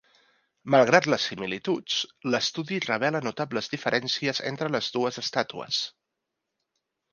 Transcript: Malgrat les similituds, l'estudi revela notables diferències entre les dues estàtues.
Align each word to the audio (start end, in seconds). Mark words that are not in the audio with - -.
Malgrat 0.75 1.07
les 1.13 1.27
similituds, 1.31 1.97
l'estudi 2.35 2.79
revela 2.87 3.23
notables 3.27 3.71
diferències 3.75 4.43
entre 4.55 4.73
les 4.79 4.91
dues 4.99 5.23
estàtues. 5.27 5.85